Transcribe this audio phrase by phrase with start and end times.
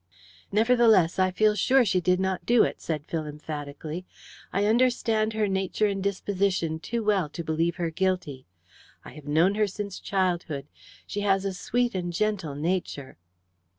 [0.51, 4.03] "Nevertheless, I feel sure she did not do it," said Phil emphatically.
[4.51, 8.47] "I understand her nature and disposition too well to believe her guilty.
[9.05, 10.65] I have known her since childhood.
[11.05, 13.19] She has a sweet and gentle nature."